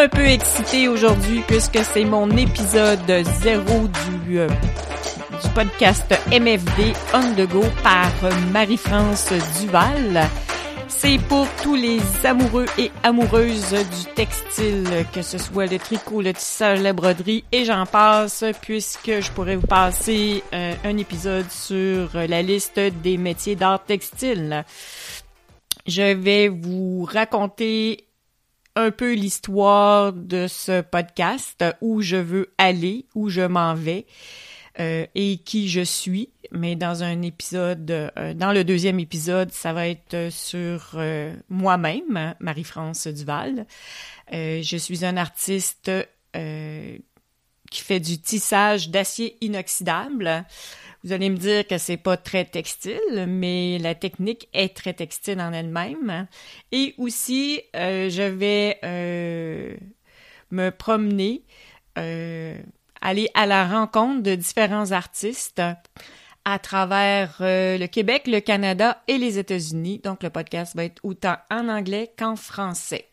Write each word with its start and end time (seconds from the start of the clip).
un 0.00 0.08
peu 0.08 0.24
excitée 0.24 0.88
aujourd'hui 0.88 1.42
puisque 1.46 1.84
c'est 1.84 2.06
mon 2.06 2.30
épisode 2.30 3.22
zéro 3.42 3.86
du, 4.26 4.38
euh, 4.38 4.48
podcast 5.54 6.14
MFD 6.32 6.94
On 7.12 7.34
The 7.34 7.46
Go 7.46 7.62
par 7.82 8.10
Marie-France 8.50 9.30
Duval. 9.60 10.22
C'est 10.88 11.18
pour 11.28 11.46
tous 11.62 11.74
les 11.74 12.00
amoureux 12.24 12.64
et 12.78 12.90
amoureuses 13.02 13.72
du 13.72 14.14
textile, 14.14 14.88
que 15.12 15.20
ce 15.20 15.36
soit 15.36 15.66
le 15.66 15.78
tricot, 15.78 16.22
le 16.22 16.32
tissage, 16.32 16.80
la 16.80 16.94
broderie 16.94 17.44
et 17.52 17.66
j'en 17.66 17.84
passe, 17.84 18.42
puisque 18.62 19.20
je 19.20 19.30
pourrais 19.32 19.56
vous 19.56 19.66
passer 19.66 20.42
euh, 20.54 20.72
un 20.82 20.96
épisode 20.96 21.50
sur 21.50 22.08
la 22.14 22.40
liste 22.40 22.80
des 22.80 23.18
métiers 23.18 23.54
d'art 23.54 23.84
textile. 23.84 24.64
Je 25.86 26.14
vais 26.14 26.48
vous 26.48 27.04
raconter 27.04 28.06
un 28.80 28.90
peu 28.90 29.14
l'histoire 29.14 30.12
de 30.12 30.46
ce 30.48 30.80
podcast, 30.80 31.64
où 31.80 32.02
je 32.02 32.16
veux 32.16 32.52
aller, 32.58 33.06
où 33.14 33.28
je 33.28 33.42
m'en 33.42 33.74
vais 33.74 34.06
euh, 34.78 35.06
et 35.14 35.38
qui 35.38 35.68
je 35.68 35.82
suis. 35.82 36.30
Mais 36.52 36.76
dans 36.76 37.02
un 37.02 37.22
épisode, 37.22 37.90
euh, 37.90 38.34
dans 38.34 38.52
le 38.52 38.64
deuxième 38.64 38.98
épisode, 38.98 39.52
ça 39.52 39.72
va 39.72 39.88
être 39.88 40.30
sur 40.30 40.92
euh, 40.94 41.34
moi-même, 41.48 42.34
Marie-France 42.40 43.06
Duval. 43.06 43.66
je 44.32 44.76
suis 44.76 45.04
un 45.04 45.16
artiste 45.16 45.90
qui 46.32 47.82
fait 47.82 48.00
du 48.00 48.18
tissage 48.18 48.90
d'acier 48.90 49.36
inoxydable. 49.40 50.44
Vous 51.02 51.12
allez 51.12 51.30
me 51.30 51.36
dire 51.36 51.66
que 51.66 51.78
c'est 51.78 51.96
pas 51.96 52.18
très 52.18 52.44
textile, 52.44 53.26
mais 53.26 53.78
la 53.78 53.94
technique 53.94 54.48
est 54.52 54.76
très 54.76 54.92
textile 54.92 55.40
en 55.40 55.52
elle-même. 55.52 56.26
Et 56.72 56.94
aussi, 56.98 57.62
euh, 57.74 58.10
je 58.10 58.22
vais 58.22 58.78
euh, 58.84 59.74
me 60.50 60.70
promener, 60.70 61.42
euh, 61.96 62.58
aller 63.00 63.30
à 63.32 63.46
la 63.46 63.66
rencontre 63.66 64.22
de 64.22 64.34
différents 64.34 64.92
artistes 64.92 65.62
à 66.44 66.58
travers 66.58 67.36
le 67.40 67.86
Québec, 67.86 68.26
le 68.26 68.40
Canada 68.40 69.02
et 69.08 69.16
les 69.16 69.38
États-Unis. 69.38 70.00
Donc, 70.04 70.22
le 70.22 70.30
podcast 70.30 70.76
va 70.76 70.84
être 70.84 71.00
autant 71.02 71.36
en 71.50 71.68
anglais 71.68 72.12
qu'en 72.18 72.36
français. 72.36 73.06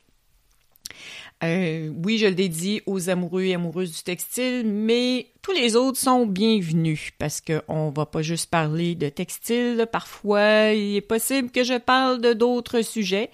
Euh, 1.44 1.92
oui, 2.04 2.18
je 2.18 2.26
le 2.26 2.34
dédie 2.34 2.82
aux 2.88 3.10
amoureux 3.10 3.44
et 3.44 3.54
amoureuses 3.54 3.96
du 3.96 4.02
textile, 4.02 4.66
mais 4.66 5.28
tous 5.44 5.52
les 5.52 5.76
autres 5.76 6.00
sont 6.00 6.26
bienvenus 6.26 7.12
parce 7.20 7.42
qu'on 7.42 7.92
va 7.92 8.08
pas 8.08 8.24
juste 8.24 8.50
parler 8.50 8.96
de 8.96 9.10
textile. 9.10 9.88
Parfois, 9.92 10.72
il 10.72 10.96
est 10.96 11.02
possible 11.02 11.52
que 11.52 11.64
je 11.64 11.78
parle 11.78 12.22
de 12.22 12.34
d'autres 12.34 12.82
sujets 12.82 13.30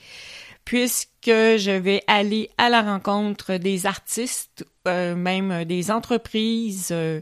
puisque 0.65 1.09
je 1.25 1.71
vais 1.71 2.03
aller 2.07 2.49
à 2.57 2.69
la 2.69 2.81
rencontre 2.81 3.55
des 3.55 3.85
artistes, 3.85 4.65
euh, 4.88 5.15
même 5.15 5.65
des 5.65 5.91
entreprises, 5.91 6.89
euh, 6.91 7.21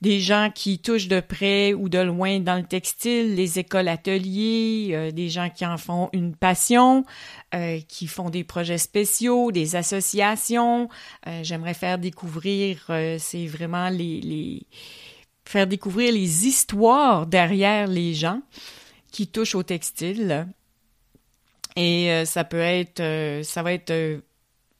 des 0.00 0.20
gens 0.20 0.50
qui 0.54 0.78
touchent 0.78 1.08
de 1.08 1.20
près 1.20 1.74
ou 1.74 1.88
de 1.90 1.98
loin 1.98 2.40
dans 2.40 2.56
le 2.56 2.64
textile, 2.64 3.34
les 3.34 3.58
écoles 3.58 3.88
ateliers, 3.88 4.90
euh, 4.92 5.10
des 5.10 5.28
gens 5.28 5.50
qui 5.50 5.66
en 5.66 5.76
font 5.76 6.08
une 6.12 6.34
passion, 6.34 7.04
euh, 7.54 7.80
qui 7.86 8.06
font 8.06 8.30
des 8.30 8.42
projets 8.42 8.78
spéciaux, 8.78 9.52
des 9.52 9.76
associations. 9.76 10.88
Euh, 11.26 11.40
j'aimerais 11.42 11.74
faire 11.74 11.98
découvrir, 11.98 12.90
c'est 13.18 13.46
vraiment 13.46 13.90
les, 13.90 14.20
les 14.20 14.66
faire 15.44 15.66
découvrir 15.66 16.12
les 16.12 16.46
histoires 16.46 17.26
derrière 17.26 17.86
les 17.86 18.14
gens 18.14 18.40
qui 19.12 19.26
touchent 19.26 19.54
au 19.54 19.62
textile. 19.62 20.46
Et 21.76 22.24
ça 22.24 22.44
peut 22.44 22.60
être, 22.60 23.42
ça 23.44 23.62
va 23.62 23.72
être 23.72 24.20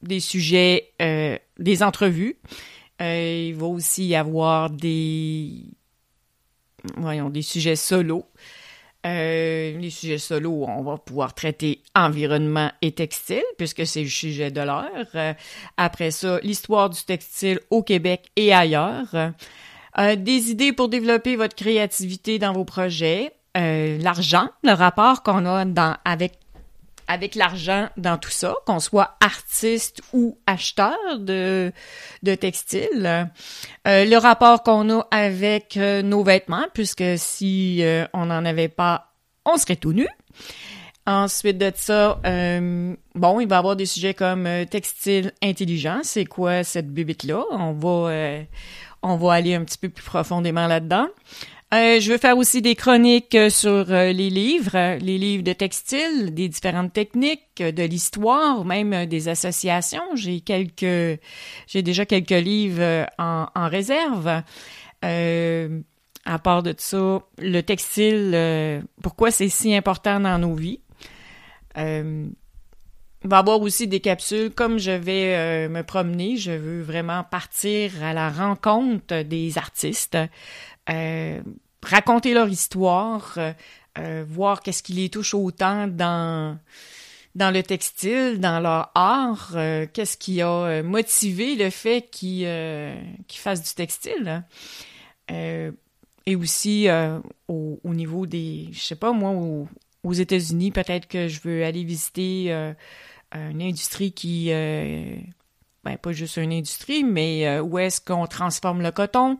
des 0.02 0.20
sujets, 0.20 0.92
des 1.58 1.82
entrevues. 1.82 2.36
Euh, 3.00 3.46
il 3.48 3.54
va 3.54 3.66
aussi 3.66 4.06
y 4.06 4.14
avoir 4.14 4.70
des, 4.70 5.64
voyons, 6.96 7.30
des 7.30 7.42
sujets 7.42 7.76
solos. 7.76 8.26
Euh, 9.06 9.78
les 9.78 9.88
sujets 9.88 10.18
solos, 10.18 10.66
on 10.68 10.82
va 10.82 10.98
pouvoir 10.98 11.34
traiter 11.34 11.82
environnement 11.94 12.70
et 12.82 12.92
textile, 12.92 13.42
puisque 13.56 13.86
c'est 13.86 14.02
le 14.02 14.08
sujet 14.08 14.50
de 14.50 14.60
l'heure. 14.60 15.08
Euh, 15.14 15.32
après 15.78 16.10
ça, 16.10 16.38
l'histoire 16.42 16.90
du 16.90 17.02
textile 17.02 17.60
au 17.70 17.82
Québec 17.82 18.30
et 18.36 18.52
ailleurs. 18.52 19.32
des 19.96 20.50
idées 20.50 20.72
pour 20.72 20.88
développer 20.88 21.36
votre 21.36 21.56
créativité 21.56 22.38
dans 22.38 22.52
vos 22.52 22.64
projets. 22.64 23.32
L'argent, 23.54 24.48
le 24.62 24.72
rapport 24.72 25.22
qu'on 25.22 25.44
a 25.46 25.64
dans, 25.64 25.96
avec 26.04 26.39
avec 27.10 27.34
l'argent 27.34 27.88
dans 27.96 28.18
tout 28.18 28.30
ça, 28.30 28.54
qu'on 28.66 28.78
soit 28.78 29.16
artiste 29.20 30.00
ou 30.12 30.38
acheteur 30.46 30.96
de, 31.18 31.72
de 32.22 32.34
textiles. 32.36 33.28
Euh, 33.88 34.04
le 34.04 34.16
rapport 34.16 34.62
qu'on 34.62 34.88
a 35.00 35.06
avec 35.10 35.76
euh, 35.76 36.02
nos 36.02 36.22
vêtements, 36.22 36.66
puisque 36.72 37.02
si 37.16 37.82
euh, 37.82 38.06
on 38.14 38.26
n'en 38.26 38.44
avait 38.44 38.68
pas, 38.68 39.12
on 39.44 39.56
serait 39.56 39.74
tout 39.74 39.92
nu. 39.92 40.06
Ensuite 41.04 41.58
de 41.58 41.72
ça, 41.74 42.20
bon, 42.22 43.40
il 43.40 43.48
va 43.48 43.56
y 43.56 43.58
avoir 43.58 43.74
des 43.74 43.86
sujets 43.86 44.14
comme 44.14 44.48
textile 44.70 45.32
intelligent. 45.42 46.00
C'est 46.04 46.26
quoi 46.26 46.62
cette 46.62 46.92
bibite-là? 46.92 47.42
On 47.50 47.72
va, 47.72 48.44
on 49.02 49.16
va 49.16 49.32
aller 49.32 49.56
un 49.56 49.64
petit 49.64 49.78
peu 49.78 49.88
plus 49.88 50.04
profondément 50.04 50.68
là-dedans. 50.68 51.08
Euh, 51.72 52.00
je 52.00 52.10
veux 52.10 52.18
faire 52.18 52.36
aussi 52.36 52.62
des 52.62 52.74
chroniques 52.74 53.36
euh, 53.36 53.48
sur 53.48 53.92
euh, 53.92 54.10
les 54.10 54.28
livres, 54.28 54.98
les 54.98 55.18
livres 55.18 55.44
de 55.44 55.52
textile, 55.52 56.34
des 56.34 56.48
différentes 56.48 56.92
techniques, 56.92 57.62
de 57.62 57.84
l'histoire, 57.84 58.64
même 58.64 59.06
des 59.06 59.28
associations. 59.28 60.02
J'ai 60.16 60.40
quelques, 60.40 61.20
j'ai 61.68 61.82
déjà 61.82 62.06
quelques 62.06 62.30
livres 62.30 63.06
en, 63.18 63.68
réserve. 63.68 64.42
à 65.02 66.38
part 66.42 66.64
de 66.64 66.74
ça, 66.76 67.20
le 67.38 67.60
textile, 67.60 68.84
pourquoi 69.00 69.30
c'est 69.30 69.48
si 69.48 69.72
important 69.74 70.18
dans 70.18 70.38
nos 70.38 70.54
vies? 70.54 70.80
il 71.76 73.28
va 73.28 73.38
avoir 73.38 73.60
aussi 73.60 73.86
des 73.86 74.00
capsules. 74.00 74.50
Comme 74.50 74.78
je 74.78 74.90
vais 74.90 75.68
me 75.68 75.82
promener, 75.82 76.36
je 76.36 76.52
veux 76.52 76.82
vraiment 76.82 77.22
partir 77.22 78.02
à 78.02 78.12
la 78.12 78.30
rencontre 78.30 79.22
des 79.22 79.56
artistes. 79.56 80.16
Euh, 80.88 81.40
raconter 81.82 82.34
leur 82.34 82.48
histoire, 82.48 83.34
euh, 83.36 83.52
euh, 83.98 84.24
voir 84.28 84.62
qu'est-ce 84.62 84.82
qui 84.82 84.92
les 84.92 85.08
touche 85.08 85.34
autant 85.34 85.86
dans 85.86 86.58
dans 87.36 87.54
le 87.54 87.62
textile, 87.62 88.40
dans 88.40 88.58
leur 88.58 88.90
art, 88.96 89.52
qu'est-ce 89.92 90.16
qui 90.16 90.42
a 90.42 90.82
motivé 90.82 91.54
le 91.54 91.70
fait 91.70 92.10
qu'ils 92.10 92.44
fassent 93.28 93.62
du 93.62 93.72
textile. 93.72 94.42
Hein. 95.28 95.72
et 96.26 96.34
aussi 96.34 96.88
au, 97.46 97.78
niveau 97.84 98.26
des, 98.26 98.66
je 98.72 98.80
sais 98.80 98.96
pas 98.96 99.12
moi, 99.12 99.30
aux 100.02 100.12
États-Unis, 100.12 100.72
peut-être 100.72 101.06
que 101.06 101.28
je 101.28 101.40
veux 101.44 101.64
aller 101.64 101.84
visiter 101.84 102.50
une 103.32 103.62
industrie 103.62 104.10
qui, 104.10 104.48
ben 104.48 105.96
pas 106.02 106.10
juste 106.10 106.36
une 106.36 106.52
industrie, 106.52 107.04
mais 107.04 107.60
où 107.60 107.78
est-ce 107.78 108.00
qu'on 108.00 108.26
transforme 108.26 108.82
le 108.82 108.90
coton, 108.90 109.38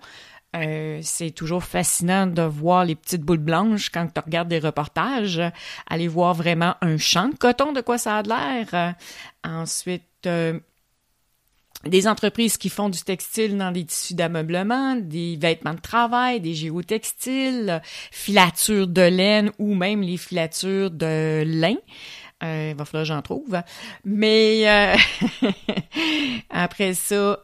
euh, 0.57 0.99
c'est 1.03 1.31
toujours 1.31 1.63
fascinant 1.63 2.27
de 2.27 2.43
voir 2.43 2.85
les 2.85 2.97
petites 2.97 3.23
boules 3.23 3.39
blanches 3.39 3.89
quand 3.91 4.07
tu 4.13 4.21
regardes 4.21 4.49
des 4.49 4.59
reportages. 4.59 5.41
Aller 5.89 6.09
voir 6.09 6.35
vraiment 6.35 6.75
un 6.81 6.97
champ 6.97 7.29
de 7.29 7.37
coton, 7.37 7.73
de 7.73 7.81
quoi 7.81 7.99
ça 7.99 8.19
a 8.19 8.23
l'air. 8.23 8.95
ensuite, 9.45 10.03
euh, 10.27 10.59
des 11.87 12.09
entreprises 12.09 12.59
qui 12.59 12.69
font 12.69 12.89
du 12.89 13.01
textile 13.01 13.57
dans 13.57 13.71
des 13.71 13.85
tissus 13.85 14.15
d'ameublement, 14.15 14.97
des 14.97 15.37
vêtements 15.37 15.73
de 15.73 15.81
travail, 15.81 16.41
des 16.41 16.55
géotextiles, 16.55 17.81
filatures 18.11 18.89
de 18.89 19.03
laine 19.03 19.51
ou 19.59 19.75
même 19.75 20.03
les 20.03 20.17
filatures 20.17 20.91
de 20.91 21.45
lin. 21.47 21.77
Euh, 22.43 22.71
il 22.73 22.77
va 22.77 22.85
falloir 22.85 23.05
que 23.05 23.09
j'en 23.09 23.23
trouve. 23.23 23.63
Mais 24.05 24.67
après 26.51 26.95
ça, 26.95 27.39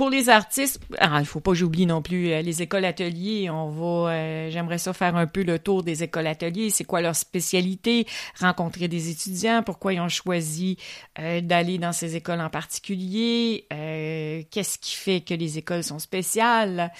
pour 0.00 0.08
les 0.08 0.30
artistes, 0.30 0.80
ah, 0.96 1.18
il 1.20 1.26
faut 1.26 1.40
pas 1.40 1.52
j'oublie 1.52 1.84
non 1.84 2.00
plus 2.00 2.32
euh, 2.32 2.40
les 2.40 2.62
écoles 2.62 2.86
ateliers. 2.86 3.50
On 3.50 3.68
va, 3.68 4.12
euh, 4.12 4.50
j'aimerais 4.50 4.78
ça 4.78 4.94
faire 4.94 5.14
un 5.14 5.26
peu 5.26 5.42
le 5.42 5.58
tour 5.58 5.82
des 5.82 6.02
écoles 6.02 6.26
ateliers. 6.26 6.70
C'est 6.70 6.84
quoi 6.84 7.02
leur 7.02 7.14
spécialité? 7.14 8.06
Rencontrer 8.40 8.88
des 8.88 9.10
étudiants. 9.10 9.62
Pourquoi 9.62 9.92
ils 9.92 10.00
ont 10.00 10.08
choisi 10.08 10.78
euh, 11.18 11.42
d'aller 11.42 11.76
dans 11.76 11.92
ces 11.92 12.16
écoles 12.16 12.40
en 12.40 12.48
particulier? 12.48 13.66
Qu'est-ce 13.68 14.78
qui 14.78 14.94
fait 14.94 15.20
que 15.20 15.34
les 15.34 15.58
écoles 15.58 15.84
sont 15.84 15.98
spéciales? 15.98 16.90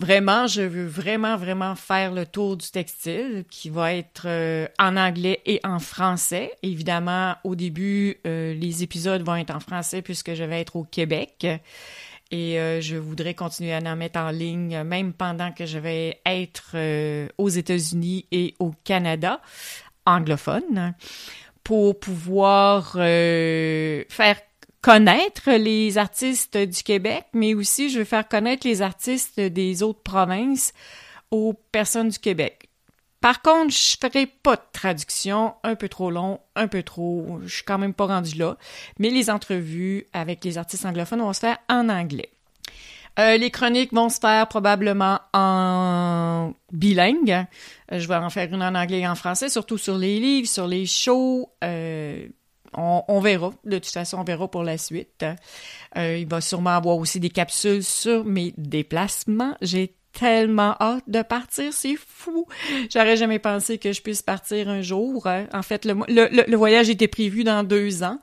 Vraiment, 0.00 0.48
je 0.48 0.62
veux 0.62 0.86
vraiment, 0.86 1.36
vraiment 1.36 1.76
faire 1.76 2.12
le 2.12 2.26
tour 2.26 2.56
du 2.56 2.68
textile 2.68 3.44
qui 3.48 3.70
va 3.70 3.94
être 3.94 4.24
euh, 4.26 4.66
en 4.78 4.96
anglais 4.96 5.40
et 5.46 5.60
en 5.62 5.78
français. 5.78 6.52
Évidemment, 6.62 7.36
au 7.44 7.54
début, 7.54 8.16
euh, 8.26 8.54
les 8.54 8.82
épisodes 8.82 9.22
vont 9.22 9.36
être 9.36 9.54
en 9.54 9.60
français 9.60 10.02
puisque 10.02 10.34
je 10.34 10.42
vais 10.42 10.60
être 10.60 10.74
au 10.76 10.84
Québec. 10.84 11.46
Et 12.30 12.58
euh, 12.58 12.80
je 12.80 12.96
voudrais 12.96 13.34
continuer 13.34 13.72
à 13.72 13.78
en 13.78 13.94
mettre 13.94 14.18
en 14.18 14.30
ligne 14.30 14.82
même 14.82 15.12
pendant 15.12 15.52
que 15.52 15.64
je 15.64 15.78
vais 15.78 16.20
être 16.26 16.74
aux 17.38 17.48
États-Unis 17.48 18.26
et 18.32 18.54
au 18.58 18.72
Canada, 18.82 19.40
anglophone. 20.06 20.94
pour 21.62 22.00
pouvoir 22.00 22.94
faire 22.94 24.36
connaître 24.84 25.50
les 25.50 25.96
artistes 25.96 26.58
du 26.58 26.82
Québec, 26.82 27.24
mais 27.32 27.54
aussi 27.54 27.88
je 27.88 28.00
veux 28.00 28.04
faire 28.04 28.28
connaître 28.28 28.66
les 28.66 28.82
artistes 28.82 29.40
des 29.40 29.82
autres 29.82 30.02
provinces 30.02 30.74
aux 31.30 31.54
personnes 31.72 32.10
du 32.10 32.18
Québec. 32.18 32.68
Par 33.22 33.40
contre, 33.40 33.72
je 33.72 33.96
ferai 33.98 34.26
pas 34.26 34.56
de 34.56 34.62
traduction, 34.74 35.54
un 35.62 35.74
peu 35.74 35.88
trop 35.88 36.10
long, 36.10 36.38
un 36.54 36.68
peu 36.68 36.82
trop, 36.82 37.40
je 37.44 37.54
suis 37.54 37.64
quand 37.64 37.78
même 37.78 37.94
pas 37.94 38.04
rendu 38.04 38.36
là, 38.36 38.58
mais 38.98 39.08
les 39.08 39.30
entrevues 39.30 40.06
avec 40.12 40.44
les 40.44 40.58
artistes 40.58 40.84
anglophones 40.84 41.20
vont 41.20 41.32
se 41.32 41.40
faire 41.40 41.56
en 41.70 41.88
anglais. 41.88 42.28
Euh, 43.18 43.38
les 43.38 43.50
chroniques 43.50 43.94
vont 43.94 44.10
se 44.10 44.18
faire 44.18 44.46
probablement 44.48 45.18
en 45.32 46.52
bilingue. 46.72 47.46
Euh, 47.90 47.98
je 48.00 48.06
vais 48.06 48.16
en 48.16 48.28
faire 48.28 48.52
une 48.52 48.62
en 48.62 48.74
anglais 48.74 49.00
et 49.00 49.08
en 49.08 49.14
français, 49.14 49.48
surtout 49.48 49.78
sur 49.78 49.96
les 49.96 50.20
livres, 50.20 50.48
sur 50.48 50.66
les 50.66 50.84
shows. 50.84 51.48
Euh, 51.62 52.26
on, 52.76 53.20
verra. 53.20 53.52
De 53.64 53.78
toute 53.78 53.92
façon, 53.92 54.18
on 54.18 54.24
verra 54.24 54.50
pour 54.50 54.62
la 54.62 54.78
suite. 54.78 55.24
Euh, 55.96 56.18
il 56.18 56.28
va 56.28 56.40
sûrement 56.40 56.70
avoir 56.70 56.96
aussi 56.96 57.20
des 57.20 57.30
capsules 57.30 57.84
sur 57.84 58.24
mes 58.24 58.54
déplacements. 58.56 59.56
J'ai 59.60 59.94
tellement 60.12 60.76
hâte 60.80 61.04
de 61.08 61.22
partir, 61.22 61.72
c'est 61.72 61.96
fou. 61.96 62.46
J'aurais 62.92 63.16
jamais 63.16 63.38
pensé 63.38 63.78
que 63.78 63.92
je 63.92 64.00
puisse 64.00 64.22
partir 64.22 64.68
un 64.68 64.80
jour. 64.80 65.26
En 65.52 65.62
fait, 65.62 65.84
le, 65.84 66.56
voyage 66.56 66.88
était 66.88 67.08
prévu 67.08 67.44
dans 67.44 67.64
deux 67.64 68.02
ans 68.02 68.18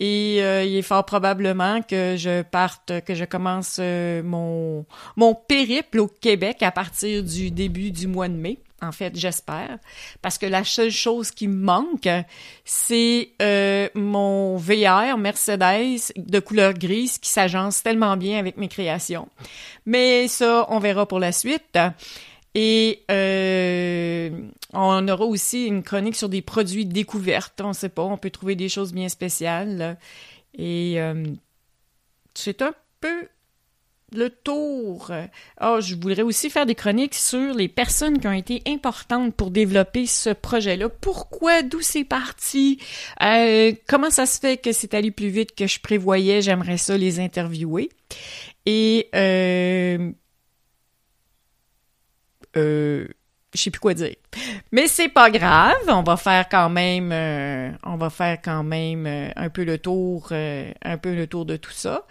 et 0.00 0.38
euh, 0.40 0.64
il 0.64 0.76
est 0.76 0.82
fort 0.82 1.04
probablement 1.04 1.82
que 1.82 2.16
je 2.16 2.42
parte, 2.42 2.92
que 3.06 3.14
je 3.14 3.24
commence 3.24 3.78
euh, 3.80 4.22
mon 4.22 5.34
périple 5.46 6.00
au 6.00 6.08
Québec 6.08 6.62
à 6.62 6.70
partir 6.70 7.22
du 7.22 7.50
début 7.50 7.90
du 7.90 8.06
mois 8.06 8.28
de 8.28 8.34
mai 8.34 8.58
en 8.82 8.92
fait, 8.92 9.16
j'espère, 9.16 9.78
parce 10.20 10.36
que 10.36 10.46
la 10.46 10.62
seule 10.62 10.90
chose 10.90 11.30
qui 11.30 11.48
me 11.48 11.56
manque, 11.56 12.08
c'est 12.64 13.30
euh, 13.40 13.88
mon 13.94 14.56
VR 14.56 15.16
Mercedes 15.16 16.12
de 16.16 16.40
couleur 16.40 16.74
grise 16.74 17.18
qui 17.18 17.30
s'agence 17.30 17.82
tellement 17.82 18.16
bien 18.16 18.38
avec 18.38 18.58
mes 18.58 18.68
créations. 18.68 19.28
Mais 19.86 20.28
ça, 20.28 20.66
on 20.68 20.78
verra 20.78 21.06
pour 21.06 21.20
la 21.20 21.32
suite. 21.32 21.78
Et 22.54 23.04
euh, 23.10 24.30
on 24.72 25.08
aura 25.08 25.24
aussi 25.24 25.66
une 25.66 25.82
chronique 25.82 26.16
sur 26.16 26.28
des 26.28 26.42
produits 26.42 26.86
découvertes. 26.86 27.60
On 27.62 27.72
sait 27.72 27.90
pas, 27.90 28.02
on 28.02 28.16
peut 28.16 28.30
trouver 28.30 28.56
des 28.56 28.68
choses 28.68 28.92
bien 28.92 29.08
spéciales. 29.08 29.98
Et 30.56 30.94
euh, 30.98 31.24
c'est 32.34 32.62
un 32.62 32.72
peu 33.00 33.28
le 34.14 34.30
tour. 34.30 35.10
oh, 35.60 35.78
je 35.80 35.94
voudrais 35.94 36.22
aussi 36.22 36.48
faire 36.50 36.66
des 36.66 36.74
chroniques 36.74 37.14
sur 37.14 37.54
les 37.54 37.68
personnes 37.68 38.18
qui 38.18 38.28
ont 38.28 38.32
été 38.32 38.62
importantes 38.66 39.34
pour 39.34 39.50
développer 39.50 40.06
ce 40.06 40.30
projet-là. 40.30 40.88
Pourquoi, 40.88 41.62
d'où 41.62 41.80
c'est 41.80 42.04
parti, 42.04 42.78
euh, 43.22 43.72
comment 43.88 44.10
ça 44.10 44.26
se 44.26 44.38
fait 44.38 44.56
que 44.58 44.72
c'est 44.72 44.94
allé 44.94 45.10
plus 45.10 45.28
vite 45.28 45.54
que 45.54 45.66
je 45.66 45.80
prévoyais? 45.80 46.42
J'aimerais 46.42 46.78
ça 46.78 46.96
les 46.96 47.20
interviewer. 47.20 47.90
Et 48.66 49.08
euh, 49.14 50.10
euh, 52.56 53.06
je 53.54 53.60
sais 53.60 53.70
plus 53.70 53.80
quoi 53.80 53.94
dire. 53.94 54.14
Mais 54.72 54.88
c'est 54.88 55.08
pas 55.08 55.30
grave, 55.30 55.76
on 55.88 56.02
va 56.02 56.16
faire 56.16 56.48
quand 56.48 56.68
même 56.68 57.10
euh, 57.12 57.70
on 57.84 57.96
va 57.96 58.10
faire 58.10 58.38
quand 58.42 58.64
même 58.64 59.06
un 59.34 59.50
peu 59.50 59.64
le 59.64 59.78
tour 59.78 60.28
un 60.30 60.98
peu 60.98 61.14
le 61.14 61.26
tour 61.26 61.44
de 61.46 61.56
tout 61.56 61.72
ça. 61.72 62.06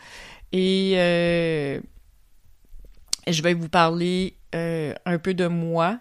Et 0.58 0.94
euh, 0.96 1.82
je 3.28 3.42
vais 3.42 3.54
vous 3.54 3.68
parler 3.68 4.38
euh, 4.56 4.94
un 5.06 5.20
peu 5.20 5.34
de 5.34 5.48
moi 5.48 6.00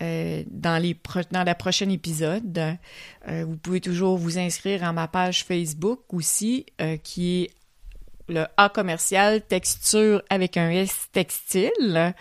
euh, 0.00 0.44
dans, 0.46 0.80
les 0.80 0.94
prochaine 0.94 1.90
épisode. 1.90 2.78
vous 3.26 3.56
pouvez 3.56 3.80
toujours 3.80 4.16
vous 4.16 4.38
inscrire 4.38 4.84
à 4.84 4.92
ma 4.92 5.08
page 5.08 5.42
Facebook 5.42 6.02
aussi, 6.12 6.66
qui 7.02 7.42
est 7.42 7.50
le 8.28 8.44
A 8.56 8.68
commercial 8.68 9.42
texture 9.42 10.22
avec 10.30 10.56
un 10.56 10.70
S 10.70 11.08
textile. 11.12 12.14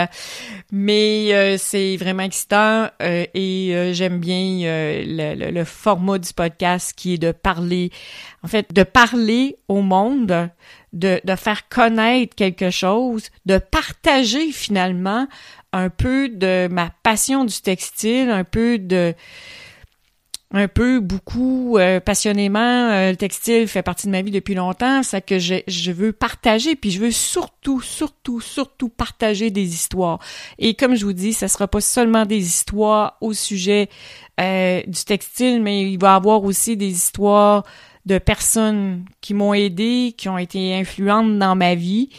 Mais 0.71 1.33
euh, 1.33 1.57
c'est 1.57 1.97
vraiment 1.97 2.23
excitant 2.23 2.89
euh, 3.01 3.25
et 3.33 3.91
j'aime 3.93 4.19
bien 4.19 4.59
le, 5.05 5.51
le, 5.51 5.63
format 5.63 6.17
du 6.17 6.33
podcast 6.33 6.93
qui 6.95 7.13
est 7.13 7.17
de 7.17 7.31
parler, 7.31 7.91
en 8.43 8.47
fait, 8.47 8.73
de 8.73 8.83
parler 8.83 9.57
au 9.67 9.81
monde, 9.81 10.49
de, 10.93 11.21
de 11.23 11.35
faire 11.35 11.67
connaître 11.69 12.35
quelque 12.35 12.71
chose, 12.71 13.29
de 13.45 13.57
partager 13.57 14.51
finalement 14.51 15.27
un 15.71 15.89
peu 15.89 16.29
de 16.29 16.67
ma 16.71 16.89
passion 17.03 17.45
du 17.45 17.61
textile, 17.61 18.29
un 18.29 18.43
peu 18.43 18.77
de 18.79 19.13
un 20.51 20.67
peu, 20.67 20.99
beaucoup, 20.99 21.77
euh, 21.77 21.99
passionnément. 21.99 22.59
Euh, 22.59 23.11
le 23.11 23.17
textile 23.17 23.67
fait 23.67 23.83
partie 23.83 24.07
de 24.07 24.11
ma 24.11 24.21
vie 24.21 24.31
depuis 24.31 24.55
longtemps, 24.55 25.03
ça 25.03 25.21
que 25.21 25.37
je, 25.37 25.55
je 25.67 25.91
veux 25.91 26.11
partager, 26.11 26.75
puis 26.75 26.89
je 26.89 26.99
veux 26.99 27.11
surtout, 27.11 27.81
surtout, 27.81 28.41
surtout 28.41 28.89
partager 28.89 29.51
des 29.51 29.73
histoires. 29.73 30.19
Et 30.57 30.73
comme 30.73 30.95
je 30.95 31.05
vous 31.05 31.13
dis, 31.13 31.33
ça 31.33 31.47
sera 31.47 31.67
pas 31.67 31.81
seulement 31.81 32.25
des 32.25 32.39
histoires 32.39 33.17
au 33.21 33.33
sujet 33.33 33.89
euh, 34.41 34.81
du 34.87 35.03
textile, 35.03 35.61
mais 35.61 35.83
il 35.91 35.99
va 35.99 36.13
y 36.13 36.15
avoir 36.15 36.43
aussi 36.43 36.75
des 36.75 36.89
histoires 36.89 37.63
de 38.05 38.17
personnes 38.17 39.05
qui 39.21 39.35
m'ont 39.35 39.53
aidé, 39.53 40.15
qui 40.17 40.29
ont 40.29 40.37
été 40.39 40.73
influentes 40.73 41.37
dans 41.37 41.55
ma 41.55 41.75
vie. 41.75 42.09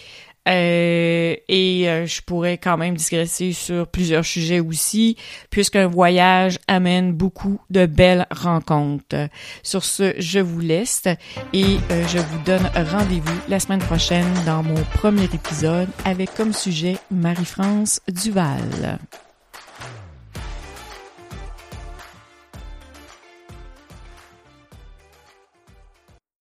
Euh, 0.48 1.36
et 1.48 1.88
euh, 1.88 2.06
je 2.06 2.22
pourrais 2.22 2.58
quand 2.58 2.76
même 2.76 2.96
digresser 2.96 3.52
sur 3.52 3.86
plusieurs 3.86 4.24
sujets 4.24 4.60
aussi, 4.60 5.16
puisqu'un 5.50 5.86
voyage 5.86 6.58
amène 6.66 7.12
beaucoup 7.12 7.60
de 7.70 7.86
belles 7.86 8.26
rencontres. 8.30 9.28
Sur 9.62 9.84
ce, 9.84 10.14
je 10.18 10.38
vous 10.38 10.60
laisse 10.60 11.04
et 11.52 11.76
euh, 11.90 12.06
je 12.08 12.18
vous 12.18 12.38
donne 12.44 12.70
rendez-vous 12.74 13.38
la 13.48 13.60
semaine 13.60 13.80
prochaine 13.80 14.28
dans 14.46 14.62
mon 14.62 14.82
premier 14.94 15.24
épisode 15.24 15.88
avec 16.04 16.34
comme 16.34 16.52
sujet 16.52 16.96
Marie-France 17.10 18.00
Duval. 18.08 18.98